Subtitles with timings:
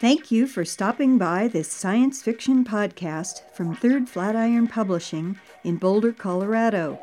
[0.00, 6.12] Thank you for stopping by this science fiction podcast from Third Flatiron Publishing in Boulder,
[6.12, 7.00] Colorado.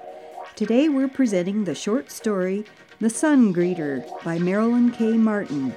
[0.55, 2.63] Today we're presenting the short story
[3.01, 5.11] The Sun Greeter by Marilyn K.
[5.11, 5.75] Martin.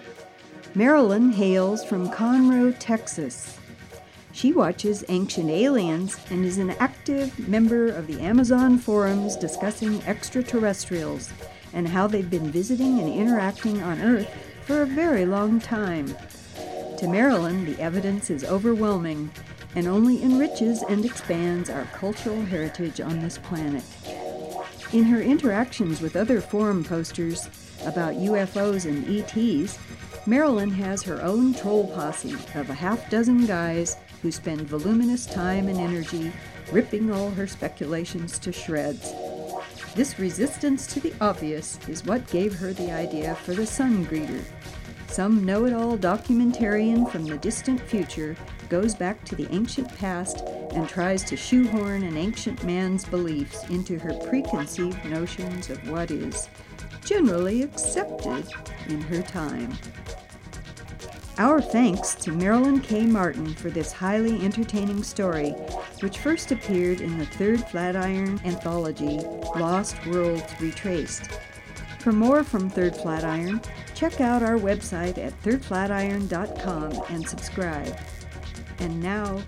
[0.76, 3.58] Marilyn hails from Conroe, Texas.
[4.30, 11.30] She watches Ancient Aliens and is an active member of the Amazon forums discussing extraterrestrials
[11.72, 14.32] and how they've been visiting and interacting on Earth
[14.62, 16.14] for a very long time.
[16.98, 19.30] To Marilyn, the evidence is overwhelming
[19.76, 23.84] and only enriches and expands our cultural heritage on this planet.
[24.92, 27.48] In her interactions with other forum posters
[27.84, 29.78] about UFOs and ETs,
[30.26, 35.68] Marilyn has her own troll posse of a half dozen guys who spend voluminous time
[35.68, 36.32] and energy
[36.72, 39.12] ripping all her speculations to shreds.
[39.94, 44.44] This resistance to the obvious is what gave her the idea for the Sun Greeter,
[45.08, 48.36] some know it all documentarian from the distant future
[48.68, 53.98] goes back to the ancient past and tries to shoehorn an ancient man's beliefs into
[53.98, 56.48] her preconceived notions of what is
[57.04, 58.46] generally accepted
[58.88, 59.72] in her time.
[61.38, 63.06] Our thanks to Marilyn K.
[63.06, 65.50] Martin for this highly entertaining story,
[66.00, 69.20] which first appeared in the third Flatiron anthology,
[69.56, 71.30] Lost Worlds Retraced.
[72.00, 73.60] For more from Third Flatiron,
[73.98, 77.98] check out our website at thirdflatiron.com and subscribe.
[78.78, 79.42] And now,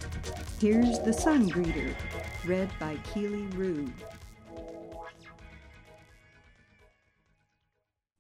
[0.58, 1.94] here's The Sun Greeter,
[2.44, 3.88] read by Keely Rue.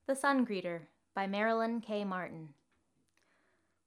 [0.06, 0.82] The Sun Greeter
[1.16, 2.04] by Marilyn K.
[2.04, 2.50] Martin.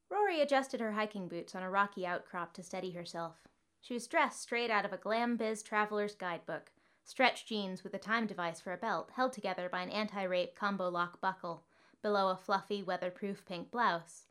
[0.09, 3.35] Rory adjusted her hiking boots on a rocky outcrop to steady herself.
[3.79, 6.71] She was dressed straight out of a Glam Biz Traveler's Guidebook
[7.05, 10.55] stretch jeans with a time device for a belt held together by an anti rape
[10.55, 11.63] combo lock buckle
[12.03, 14.25] below a fluffy, weatherproof pink blouse.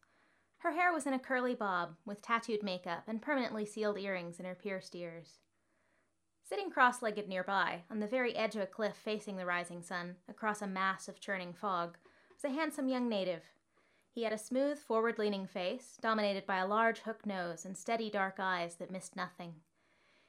[0.58, 4.44] Her hair was in a curly bob, with tattooed makeup and permanently sealed earrings in
[4.44, 5.38] her pierced ears.
[6.44, 10.16] Sitting cross legged nearby, on the very edge of a cliff facing the rising sun,
[10.28, 11.96] across a mass of churning fog,
[12.34, 13.42] was a handsome young native.
[14.12, 18.10] He had a smooth, forward leaning face, dominated by a large hook nose and steady
[18.10, 19.54] dark eyes that missed nothing.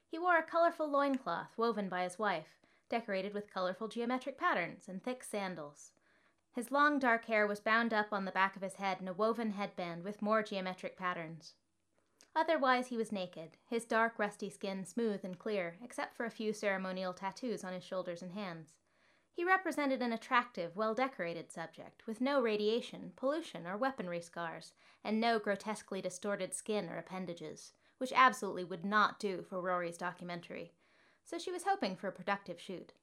[0.09, 2.59] He wore a colorful loincloth woven by his wife,
[2.89, 5.91] decorated with colorful geometric patterns and thick sandals.
[6.53, 9.13] His long dark hair was bound up on the back of his head in a
[9.13, 11.55] woven headband with more geometric patterns.
[12.35, 16.53] Otherwise, he was naked, his dark, rusty skin smooth and clear, except for a few
[16.53, 18.75] ceremonial tattoos on his shoulders and hands.
[19.31, 25.19] He represented an attractive, well decorated subject, with no radiation, pollution, or weaponry scars, and
[25.19, 30.73] no grotesquely distorted skin or appendages, which absolutely would not do for Rory's documentary,
[31.23, 32.93] so she was hoping for a productive shoot.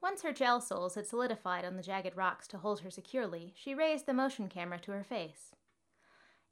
[0.00, 3.74] Once her gel soles had solidified on the jagged rocks to hold her securely, she
[3.74, 5.56] raised the motion camera to her face.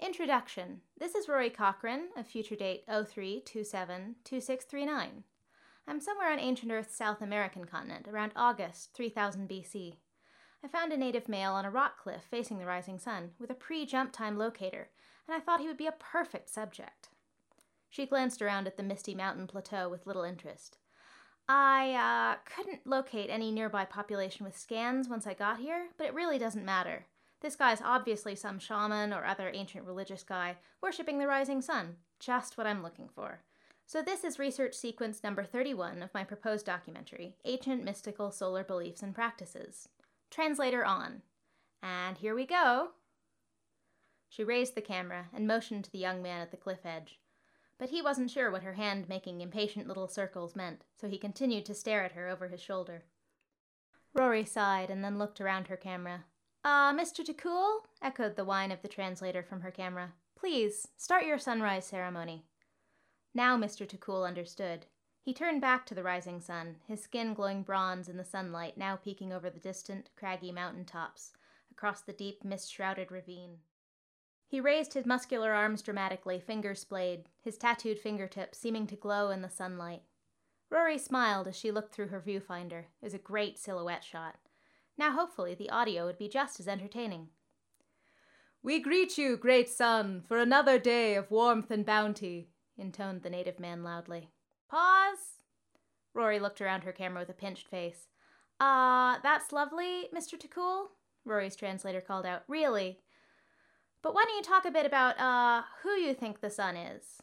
[0.00, 0.80] Introduction.
[0.98, 5.22] This is Rory Cochrane, of future date 03272639.
[5.88, 9.98] I'm somewhere on ancient Earth's South American continent, around August 3000 BC.
[10.64, 13.54] I found a native male on a rock cliff facing the rising sun, with a
[13.54, 14.88] pre jump time locator,
[15.28, 17.10] and I thought he would be a perfect subject.
[17.88, 20.78] She glanced around at the misty mountain plateau with little interest.
[21.48, 26.14] I uh, couldn't locate any nearby population with scans once I got here, but it
[26.14, 27.06] really doesn't matter.
[27.40, 32.58] This guy's obviously some shaman or other ancient religious guy worshipping the rising sun, just
[32.58, 33.40] what I'm looking for.
[33.88, 39.02] So, this is research sequence number 31 of my proposed documentary Ancient Mystical Solar Beliefs
[39.02, 39.88] and Practices.
[40.28, 41.22] Translator on.
[41.84, 42.88] And here we go.
[44.28, 47.20] She raised the camera and motioned to the young man at the cliff edge
[47.78, 51.66] but he wasn't sure what her hand making impatient little circles meant, so he continued
[51.66, 53.04] to stare at her over his shoulder.
[54.14, 56.24] Rory sighed and then looked around her camera.
[56.64, 57.24] Ah, uh, Mr.
[57.24, 57.80] Takul?
[58.02, 60.14] echoed the whine of the translator from her camera.
[60.34, 62.44] Please, start your sunrise ceremony.
[63.34, 63.86] Now Mr.
[63.86, 64.86] Takul understood.
[65.22, 68.96] He turned back to the rising sun, his skin glowing bronze in the sunlight now
[68.96, 71.32] peeking over the distant, craggy mountain tops,
[71.70, 73.58] across the deep, mist shrouded ravine.
[74.48, 79.42] He raised his muscular arms dramatically, fingers splayed, his tattooed fingertips seeming to glow in
[79.42, 80.02] the sunlight.
[80.70, 82.84] Rory smiled as she looked through her viewfinder.
[83.00, 84.36] It was a great silhouette shot.
[84.98, 87.28] Now, hopefully, the audio would be just as entertaining.
[88.62, 93.60] We greet you, great sun, for another day of warmth and bounty, intoned the native
[93.60, 94.30] man loudly.
[94.68, 95.40] Pause!
[96.14, 98.08] Rory looked around her camera with a pinched face.
[98.58, 100.38] Ah, uh, that's lovely, Mr.
[100.38, 100.86] Takul,
[101.24, 102.42] Rory's translator called out.
[102.48, 103.00] Really?
[104.06, 107.20] But why don't you talk a bit about, uh, who you think the sun is?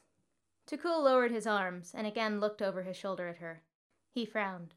[0.70, 3.64] Takul lowered his arms and again looked over his shoulder at her.
[4.12, 4.74] He frowned.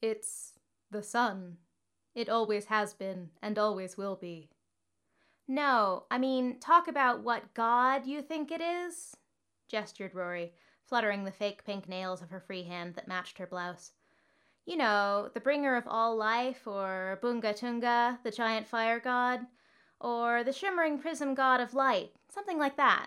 [0.00, 0.52] It's
[0.92, 1.56] the sun.
[2.14, 4.50] It always has been and always will be.
[5.48, 9.16] No, I mean, talk about what god you think it is,
[9.68, 10.52] gestured Rory,
[10.84, 13.90] fluttering the fake pink nails of her free hand that matched her blouse.
[14.64, 19.40] You know, the bringer of all life, or Bunga Tunga, the giant fire god,
[20.02, 23.06] or the shimmering prism god of light, something like that.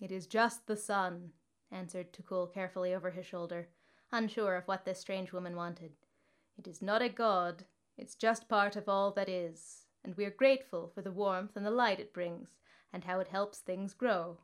[0.00, 1.30] It is just the sun,
[1.70, 3.68] answered Tukul carefully over his shoulder,
[4.10, 5.92] unsure of what this strange woman wanted.
[6.58, 7.64] It is not a god,
[7.98, 11.66] it's just part of all that is, and we are grateful for the warmth and
[11.66, 12.48] the light it brings,
[12.92, 14.38] and how it helps things grow.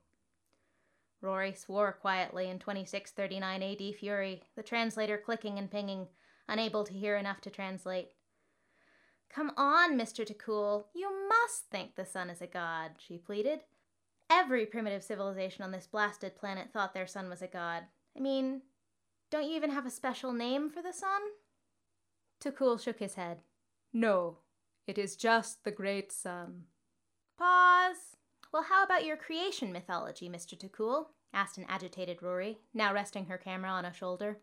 [1.20, 6.06] Rory swore quietly in 2639 AD fury, the translator clicking and pinging,
[6.48, 8.12] unable to hear enough to translate.
[9.34, 10.26] Come on, Mr.
[10.26, 13.60] Tukul, you must think the sun is a god, she pleaded.
[14.30, 17.84] Every primitive civilization on this blasted planet thought their sun was a god.
[18.16, 18.62] I mean,
[19.30, 21.20] don't you even have a special name for the sun?
[22.42, 23.38] Tukul shook his head.
[23.92, 24.38] No,
[24.86, 26.64] it is just the great sun.
[27.38, 28.16] Pause.
[28.52, 30.58] Well, how about your creation mythology, Mr.
[30.58, 31.06] Tukul?
[31.32, 34.38] asked an agitated Rory, now resting her camera on a shoulder.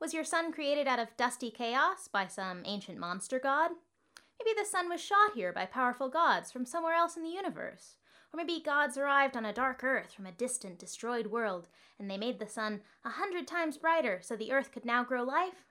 [0.00, 3.72] Was your sun created out of dusty chaos by some ancient monster god?
[4.38, 7.96] Maybe the sun was shot here by powerful gods from somewhere else in the universe.
[8.32, 11.68] Or maybe gods arrived on a dark earth from a distant, destroyed world,
[11.98, 15.22] and they made the sun a hundred times brighter so the earth could now grow
[15.22, 15.64] life?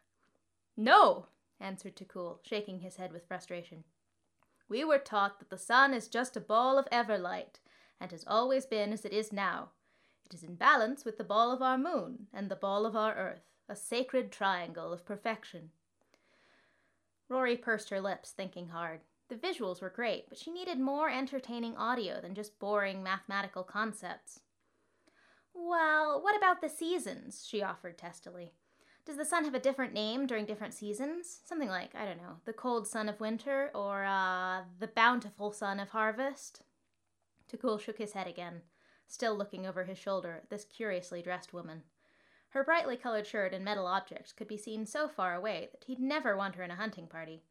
[0.76, 1.28] No,
[1.60, 3.84] answered Tukul, shaking his head with frustration.
[4.68, 7.60] We were taught that the sun is just a ball of everlight,
[8.02, 9.70] and has always been as it is now.
[10.26, 13.16] It is in balance with the ball of our moon and the ball of our
[13.16, 15.72] earth, a sacred triangle of perfection.
[17.30, 19.02] Rory pursed her lips, thinking hard.
[19.30, 24.40] The visuals were great, but she needed more entertaining audio than just boring mathematical concepts.
[25.54, 27.46] Well, what about the seasons?
[27.48, 28.54] she offered testily.
[29.06, 31.40] Does the sun have a different name during different seasons?
[31.46, 35.80] Something like, I don't know, the cold sun of winter or uh, the bountiful sun
[35.80, 36.62] of harvest?
[37.52, 38.62] Tukul shook his head again,
[39.08, 41.84] still looking over his shoulder at this curiously dressed woman.
[42.50, 46.00] Her brightly colored shirt and metal objects could be seen so far away that he'd
[46.00, 47.44] never want her in a hunting party.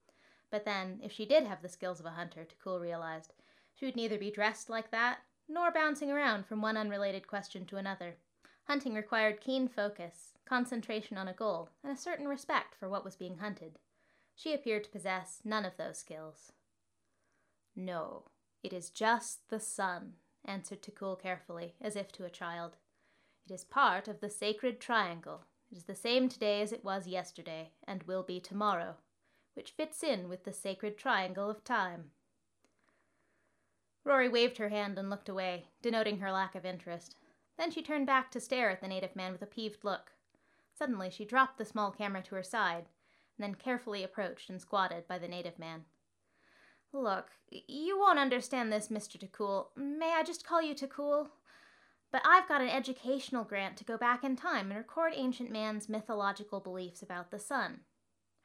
[0.50, 3.34] But then, if she did have the skills of a hunter, Tukul realized,
[3.74, 7.76] she would neither be dressed like that, nor bouncing around from one unrelated question to
[7.76, 8.16] another.
[8.64, 13.16] Hunting required keen focus, concentration on a goal, and a certain respect for what was
[13.16, 13.78] being hunted.
[14.34, 16.52] She appeared to possess none of those skills.
[17.76, 18.24] No,
[18.62, 20.14] it is just the sun,
[20.44, 22.76] answered Tukul carefully, as if to a child.
[23.48, 25.44] It is part of the sacred triangle.
[25.70, 28.96] It is the same today as it was yesterday, and will be tomorrow,
[29.54, 32.10] which fits in with the sacred triangle of time.
[34.02, 37.14] Rory waved her hand and looked away, denoting her lack of interest.
[37.56, 40.12] Then she turned back to stare at the native man with a peeved look.
[40.74, 42.86] Suddenly, she dropped the small camera to her side,
[43.38, 45.84] and then carefully approached and squatted by the native man.
[46.92, 49.18] Look, you won't understand this, Mr.
[49.18, 49.66] Tukul.
[49.76, 51.28] May I just call you Tukul?
[52.16, 55.86] But I've got an educational grant to go back in time and record ancient man's
[55.86, 57.80] mythological beliefs about the sun.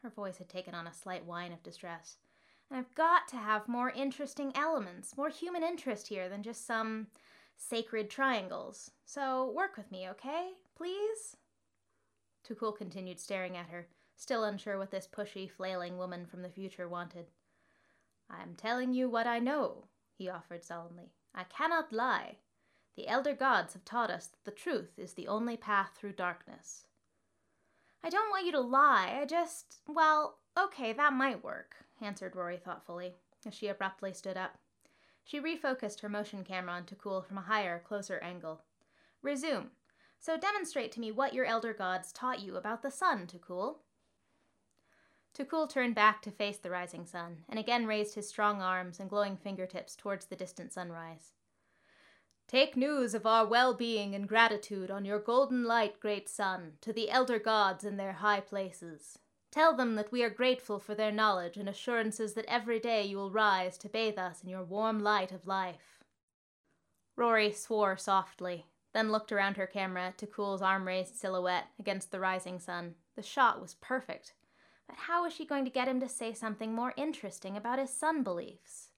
[0.03, 2.17] Her voice had taken on a slight whine of distress.
[2.69, 7.07] And I've got to have more interesting elements, more human interest here than just some
[7.55, 8.91] sacred triangles.
[9.05, 10.49] So work with me, okay?
[10.75, 11.37] Please?
[12.45, 16.89] Tukul continued staring at her, still unsure what this pushy, flailing woman from the future
[16.89, 17.27] wanted.
[18.29, 19.85] I am telling you what I know,
[20.17, 21.13] he offered solemnly.
[21.33, 22.35] I cannot lie.
[22.95, 26.85] The elder gods have taught us that the truth is the only path through darkness.
[28.03, 29.17] I don't want you to lie.
[29.21, 29.81] I just.
[29.87, 34.57] Well, okay, that might work, answered Rory thoughtfully, as she abruptly stood up.
[35.23, 38.61] She refocused her motion camera on Tukul from a higher, closer angle.
[39.21, 39.69] Resume.
[40.19, 43.77] So demonstrate to me what your elder gods taught you about the sun, Tukul.
[45.33, 49.09] Tukul turned back to face the rising sun, and again raised his strong arms and
[49.09, 51.33] glowing fingertips towards the distant sunrise.
[52.51, 56.91] Take news of our well being and gratitude on your golden light, great sun, to
[56.91, 59.17] the elder gods in their high places.
[59.51, 63.15] Tell them that we are grateful for their knowledge and assurances that every day you
[63.15, 66.03] will rise to bathe us in your warm light of life.
[67.15, 72.59] Rory swore softly, then looked around her camera Tukul's arm raised silhouette against the rising
[72.59, 72.95] sun.
[73.15, 74.33] The shot was perfect.
[74.87, 77.93] But how was she going to get him to say something more interesting about his
[77.93, 78.89] sun beliefs?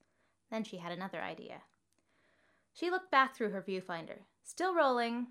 [0.50, 1.62] Then she had another idea.
[2.74, 4.18] She looked back through her viewfinder.
[4.42, 5.28] Still rolling.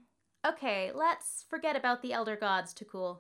[0.47, 3.19] Okay, let's forget about the elder gods, Tukul.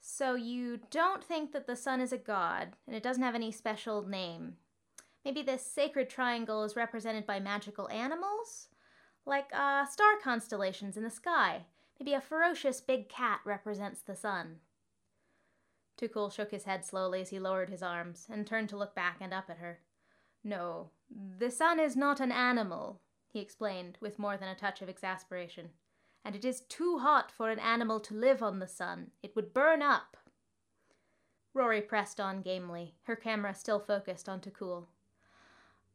[0.00, 3.52] So you don't think that the sun is a god, and it doesn't have any
[3.52, 4.54] special name.
[5.24, 8.68] Maybe this sacred triangle is represented by magical animals?
[9.24, 11.66] Like uh, star constellations in the sky.
[12.00, 14.56] Maybe a ferocious big cat represents the sun.
[16.00, 19.18] Tukul shook his head slowly as he lowered his arms and turned to look back
[19.20, 19.80] and up at her.
[20.42, 20.90] No,
[21.38, 23.00] the sun is not an animal,
[23.32, 25.70] he explained with more than a touch of exasperation.
[26.24, 29.10] And it is too hot for an animal to live on the sun.
[29.22, 30.16] It would burn up.
[31.54, 34.86] Rory pressed on gamely, her camera still focused on Takul.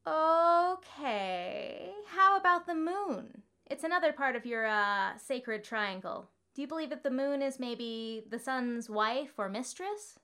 [0.05, 3.41] Okay, how about the moon?
[3.65, 6.29] It's another part of your, uh, sacred triangle.
[6.53, 10.17] Do you believe that the moon is maybe the sun's wife or mistress?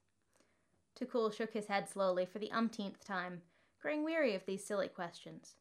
[1.00, 3.42] Takul shook his head slowly for the umpteenth time,
[3.82, 5.56] growing weary of these silly questions.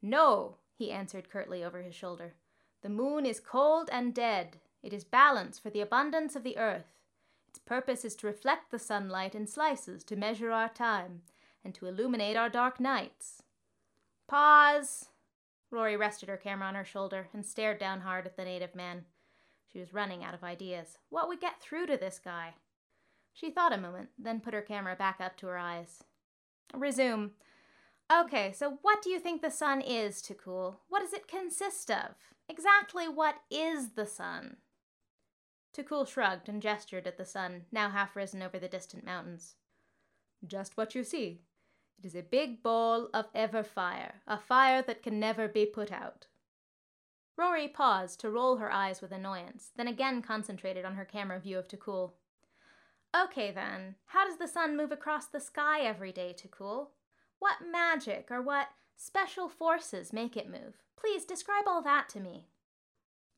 [0.00, 2.34] No, he answered curtly over his shoulder.
[2.82, 4.58] The moon is cold and dead.
[4.80, 6.94] It is balance for the abundance of the earth.
[7.48, 11.22] Its purpose is to reflect the sunlight in slices to measure our time
[11.64, 13.42] and to illuminate our dark nights.
[14.28, 15.08] Pause!
[15.70, 19.04] Rory rested her camera on her shoulder and stared down hard at the native man.
[19.72, 20.98] She was running out of ideas.
[21.10, 22.54] What would get through to this guy?
[23.32, 26.04] She thought a moment, then put her camera back up to her eyes.
[26.72, 27.30] Resume.
[28.10, 30.76] Okay, so what do you think the sun is, Takul?
[30.88, 32.14] What does it consist of?
[32.48, 34.56] Exactly what is the sun?
[35.76, 39.56] Takul shrugged and gestured at the sun, now half risen over the distant mountains.
[40.46, 41.42] Just what you see.
[41.98, 45.92] It is a big ball of ever fire, a fire that can never be put
[45.92, 46.28] out.
[47.36, 51.58] Rory paused to roll her eyes with annoyance, then again concentrated on her camera view
[51.58, 52.12] of Takul.
[53.14, 56.88] Okay then, how does the sun move across the sky every day, Takul?
[57.38, 60.78] What magic or what special forces make it move?
[60.96, 62.46] Please describe all that to me.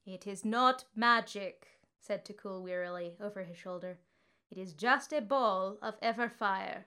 [0.06, 1.66] It is not magic,
[2.00, 3.98] said Takul wearily over his shoulder.
[4.50, 6.86] It is just a ball of ever fire,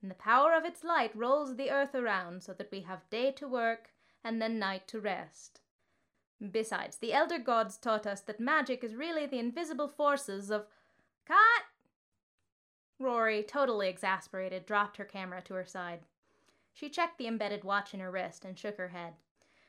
[0.00, 3.32] and the power of its light rolls the earth around so that we have day
[3.32, 3.90] to work
[4.22, 5.60] and then night to rest.
[6.50, 10.66] Besides, the elder gods taught us that magic is really the invisible forces of.
[11.26, 11.64] Cut!
[12.98, 16.00] Rory, totally exasperated, dropped her camera to her side.
[16.74, 19.14] She checked the embedded watch in her wrist and shook her head.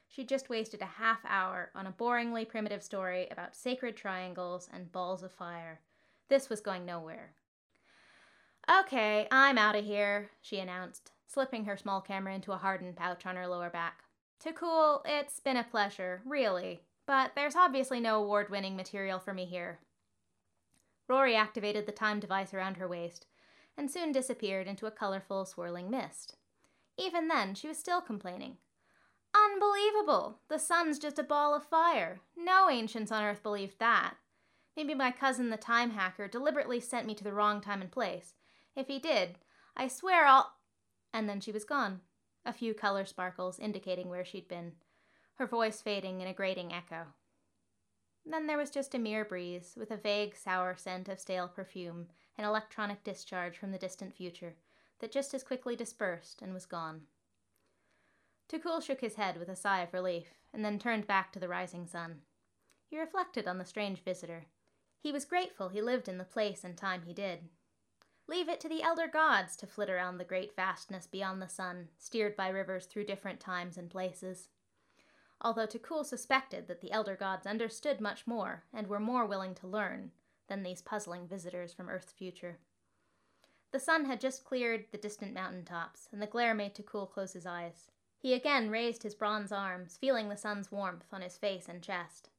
[0.08, 4.92] She'd just wasted a half hour on a boringly primitive story about sacred triangles and
[4.92, 5.82] balls of fire.
[6.30, 7.34] This was going nowhere.
[8.70, 13.26] Okay, I'm out of here, she announced, slipping her small camera into a hardened pouch
[13.28, 14.00] on her lower back.
[14.44, 19.46] Tukul, it's been a pleasure, really, but there's obviously no award winning material for me
[19.46, 19.80] here.
[21.08, 23.28] Rory activated the time device around her waist
[23.78, 26.38] and soon disappeared into a colorful, swirling mist.
[26.98, 28.58] Even then, she was still complaining.
[29.36, 30.40] Unbelievable!
[30.48, 32.22] The sun's just a ball of fire.
[32.38, 34.16] No ancients on Earth believed that.
[34.78, 38.34] Maybe my cousin the time hacker deliberately sent me to the wrong time and place.
[38.76, 39.38] If he did,
[39.76, 40.54] I swear I'll.
[41.14, 42.02] And then she was gone,
[42.46, 44.74] a few color sparkles indicating where she'd been,
[45.36, 47.08] her voice fading in a grating echo.
[48.26, 52.08] Then there was just a mere breeze, with a vague sour scent of stale perfume,
[52.38, 54.56] an electronic discharge from the distant future,
[55.00, 57.02] that just as quickly dispersed and was gone.
[58.48, 61.50] Takul shook his head with a sigh of relief, and then turned back to the
[61.50, 62.22] rising sun.
[62.88, 64.46] He reflected on the strange visitor.
[65.00, 67.50] He was grateful he lived in the place and time he did.
[68.28, 71.90] Leave it to the elder gods to flit around the great vastness beyond the sun,
[71.98, 74.50] steered by rivers through different times and places.
[75.42, 79.68] Although Takul suspected that the elder gods understood much more and were more willing to
[79.68, 80.12] learn
[80.48, 82.60] than these puzzling visitors from Earth's future.
[83.76, 87.34] The sun had just cleared the distant mountain tops, and the glare made Takul close
[87.34, 87.92] his eyes.
[88.18, 92.30] He again raised his bronze arms, feeling the sun's warmth on his face and chest.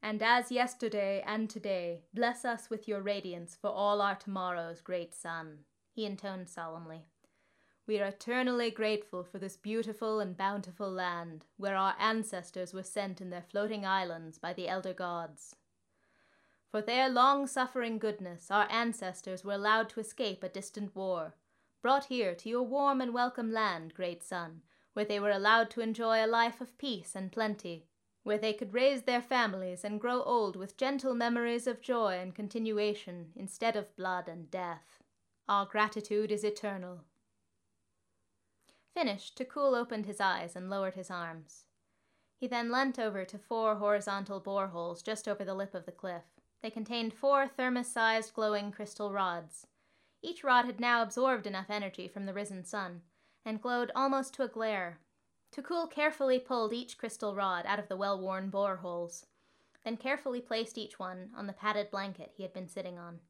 [0.00, 5.16] And as yesterday and today, bless us with your radiance for all our tomorrows, great
[5.16, 7.06] sun, he intoned solemnly.
[7.88, 13.20] We are eternally grateful for this beautiful and bountiful land, where our ancestors were sent
[13.20, 15.56] in their floating islands by the elder gods.
[16.76, 21.34] For their long suffering goodness, our ancestors were allowed to escape a distant war,
[21.80, 24.60] brought here to your warm and welcome land, great sun,
[24.92, 27.86] where they were allowed to enjoy a life of peace and plenty,
[28.24, 32.34] where they could raise their families and grow old with gentle memories of joy and
[32.34, 35.02] continuation instead of blood and death.
[35.48, 37.04] Our gratitude is eternal.
[38.92, 41.64] Finished, Takul opened his eyes and lowered his arms.
[42.36, 46.35] He then leant over to four horizontal boreholes just over the lip of the cliff.
[46.62, 49.66] They contained four thermos sized glowing crystal rods.
[50.22, 53.02] Each rod had now absorbed enough energy from the risen sun
[53.44, 54.98] and glowed almost to a glare.
[55.52, 59.26] Takul carefully pulled each crystal rod out of the well worn bore holes,
[59.84, 63.20] then carefully placed each one on the padded blanket he had been sitting on.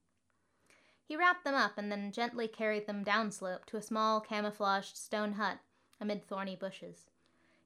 [1.05, 5.35] He wrapped them up and then gently carried them downslope to a small camouflaged stone
[5.35, 5.59] hut
[6.01, 7.11] amid thorny bushes.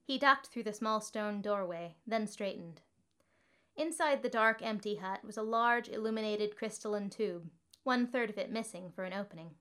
[0.02, 2.83] He ducked through the small stone doorway, then straightened.
[3.81, 7.49] Inside the dark, empty hut was a large, illuminated crystalline tube,
[7.83, 9.53] one third of it missing for an opening.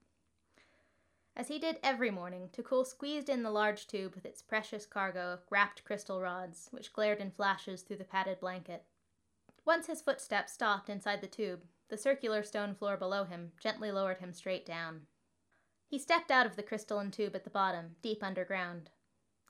[1.37, 5.31] As he did every morning, Tukul squeezed in the large tube with its precious cargo
[5.31, 8.83] of wrapped crystal rods, which glared in flashes through the padded blanket.
[9.63, 14.17] Once his footsteps stopped inside the tube, the circular stone floor below him gently lowered
[14.17, 15.03] him straight down.
[15.87, 18.89] He stepped out of the crystalline tube at the bottom, deep underground.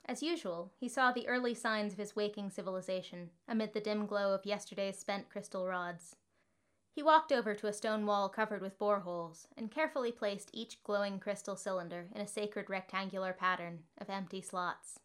[0.10, 4.34] As usual, he saw the early signs of his waking civilization amid the dim glow
[4.34, 6.16] of yesterday's spent crystal rods.
[6.92, 11.20] He walked over to a stone wall covered with boreholes and carefully placed each glowing
[11.20, 15.00] crystal cylinder in a sacred rectangular pattern of empty slots.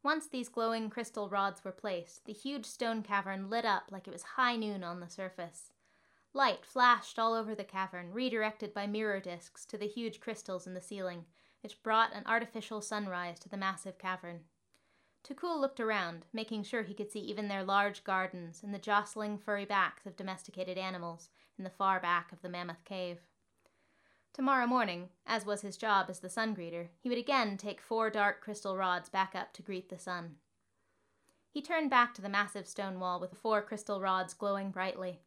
[0.00, 4.12] Once these glowing crystal rods were placed, the huge stone cavern lit up like it
[4.12, 5.72] was high noon on the surface.
[6.32, 10.74] Light flashed all over the cavern, redirected by mirror discs to the huge crystals in
[10.74, 11.24] the ceiling,
[11.62, 14.40] which brought an artificial sunrise to the massive cavern.
[15.24, 19.38] Tukul looked around, making sure he could see even their large gardens and the jostling
[19.38, 23.18] furry backs of domesticated animals in the far back of the mammoth cave.
[24.32, 28.10] Tomorrow morning, as was his job as the sun greeter, he would again take four
[28.10, 30.36] dark crystal rods back up to greet the sun.
[31.50, 35.20] He turned back to the massive stone wall with the four crystal rods glowing brightly.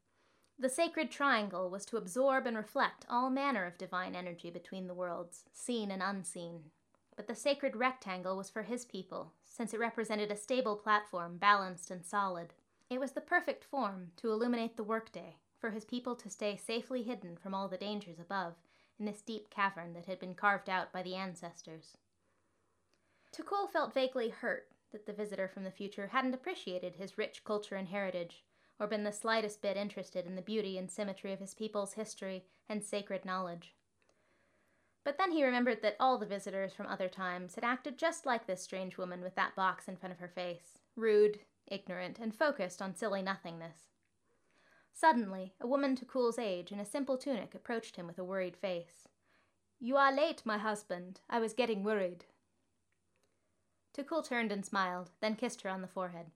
[0.62, 4.94] The sacred triangle was to absorb and reflect all manner of divine energy between the
[4.94, 6.72] worlds, seen and unseen.
[7.16, 11.92] But the sacred rectangle was for his people, since it represented a stable platform, balanced
[11.92, 12.54] and solid.
[12.90, 17.04] It was the perfect form to illuminate the workday, for his people to stay safely
[17.04, 18.56] hidden from all the dangers above,
[19.00, 21.96] in this deep cavern that had been carved out by the ancestors.
[23.32, 27.76] Tukul felt vaguely hurt that the visitor from the future hadn't appreciated his rich culture
[27.76, 28.44] and heritage,
[28.80, 32.46] or been the slightest bit interested in the beauty and symmetry of his people's history
[32.68, 33.76] and sacred knowledge.
[35.04, 38.46] But then he remembered that all the visitors from other times had acted just like
[38.46, 42.82] this strange woman with that box in front of her face rude, ignorant, and focused
[42.82, 43.78] on silly nothingness.
[44.94, 48.58] Suddenly, a woman to Tukul's age in a simple tunic approached him with a worried
[48.58, 49.08] face.
[49.80, 51.22] You are late, my husband.
[51.30, 52.26] I was getting worried.
[53.98, 56.28] Tukul turned and smiled, then kissed her on the forehead.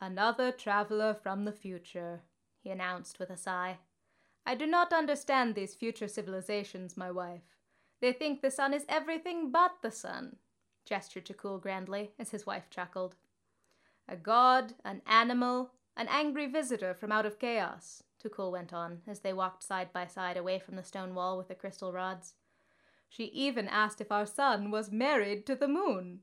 [0.00, 2.22] Another traveler from the future,
[2.62, 3.78] he announced with a sigh.
[4.46, 7.56] I do not understand these future civilizations, my wife.
[8.00, 10.36] They think the sun is everything but the sun,
[10.86, 13.16] gestured Tukul grandly as his wife chuckled.
[14.08, 19.20] A god, an animal, an angry visitor from out of chaos, Tukul went on as
[19.20, 22.34] they walked side by side away from the stone wall with the crystal rods.
[23.10, 26.20] She even asked if our sun was married to the moon.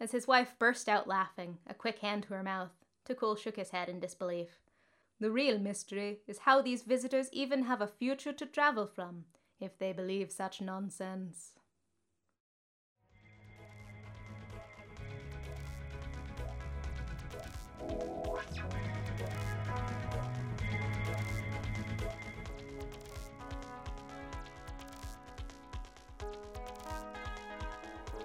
[0.00, 2.72] As his wife burst out laughing, a quick hand to her mouth,
[3.04, 4.60] Tukul shook his head in disbelief.
[5.20, 9.24] The real mystery is how these visitors even have a future to travel from,
[9.60, 11.52] if they believe such nonsense.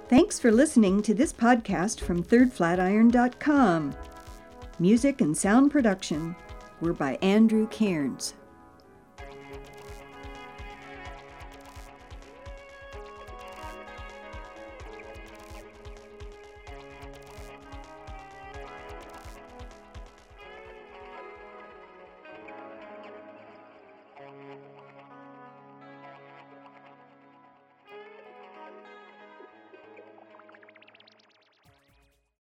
[0.10, 3.94] Thanks for listening to this podcast from thirdflatiron.com.
[4.82, 6.34] Music and sound production
[6.80, 8.34] were by Andrew Cairns.